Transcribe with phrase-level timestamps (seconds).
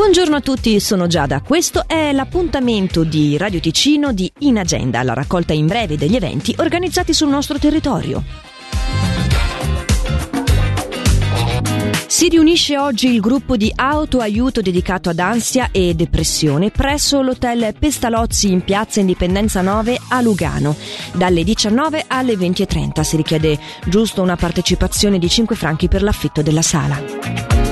[0.00, 1.42] Buongiorno a tutti, sono Giada.
[1.42, 6.54] Questo è l'appuntamento di Radio Ticino di In Agenda, la raccolta in breve degli eventi
[6.56, 8.24] organizzati sul nostro territorio.
[12.06, 18.50] Si riunisce oggi il gruppo di autoaiuto dedicato ad ansia e depressione presso l'hotel Pestalozzi
[18.50, 20.76] in piazza Indipendenza 9 a Lugano.
[21.12, 26.62] Dalle 19 alle 20.30 si richiede giusto una partecipazione di 5 franchi per l'affitto della
[26.62, 27.69] sala.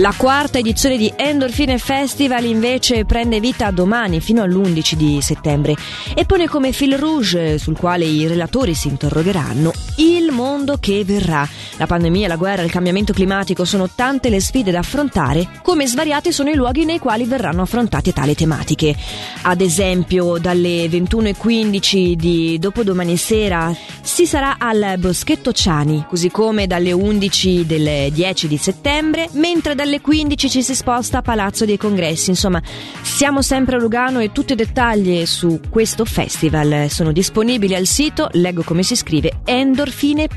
[0.00, 5.74] La quarta edizione di Endorfine Festival invece prende vita domani fino all'11 di settembre
[6.14, 11.46] e pone come fil rouge sul quale i relatori si interrogheranno il mondo che verrà.
[11.76, 16.32] La pandemia, la guerra, il cambiamento climatico sono tante le sfide da affrontare, come svariati
[16.32, 18.96] sono i luoghi nei quali verranno affrontate tali tematiche.
[19.42, 26.92] Ad esempio, dalle 21.15 di dopodomani sera si sarà al Boschetto Ciani, così come dalle
[26.92, 31.76] 11 del 10 di settembre, mentre dalle alle 15 ci si sposta a Palazzo dei
[31.76, 32.30] Congressi.
[32.30, 32.62] Insomma,
[33.02, 38.28] siamo sempre a Lugano e tutti i dettagli su questo festival sono disponibili al sito,
[38.32, 39.40] leggo come si scrive,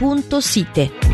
[0.00, 1.07] n.site.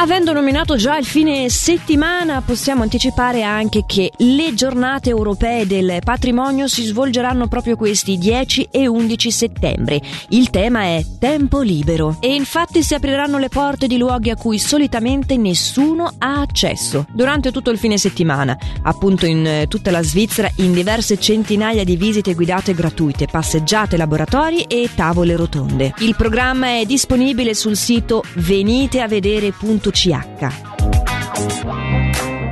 [0.00, 6.68] Avendo nominato già il fine settimana, possiamo anticipare anche che le giornate europee del patrimonio
[6.68, 10.00] si svolgeranno proprio questi 10 e 11 settembre.
[10.28, 14.58] Il tema è tempo libero e infatti si apriranno le porte di luoghi a cui
[14.58, 20.50] solitamente nessuno ha accesso durante tutto il fine settimana, appunto in eh, tutta la Svizzera
[20.56, 25.92] in diverse centinaia di visite guidate gratuite, passeggiate, laboratori e tavole rotonde.
[25.98, 30.18] Il programma è disponibile sul sito veniteavedere.com www.ch.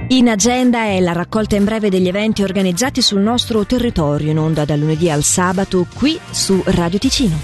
[0.09, 4.65] In agenda è la raccolta in breve degli eventi organizzati sul nostro territorio in onda
[4.65, 7.37] dal lunedì al sabato qui su Radio Ticino.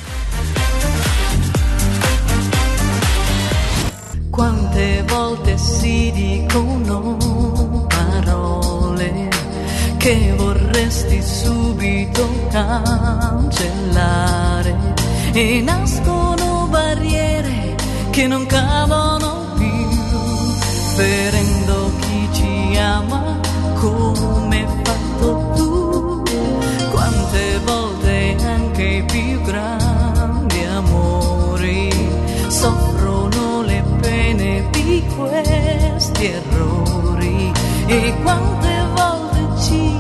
[4.31, 9.29] Quante volte si dicono parole
[9.99, 13.75] che vorresti subito cancellare
[15.33, 17.77] e nascono barriere
[18.11, 19.34] che non cadono
[35.17, 37.53] questi errori
[37.87, 39.99] e quante volte ci,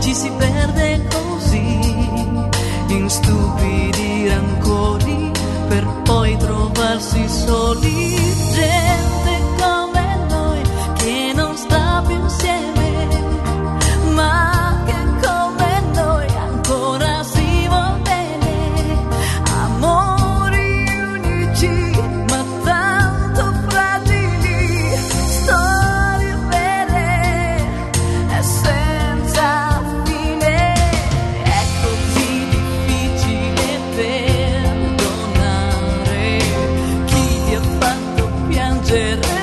[0.00, 1.80] ci si perde così
[2.88, 5.30] in stupidi rancori
[5.68, 8.05] per poi trovarsi soli.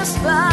[0.04, 0.53] espaço.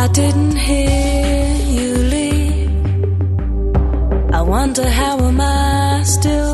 [0.00, 2.70] I didn't hear you leave.
[4.32, 6.47] I wonder how am I still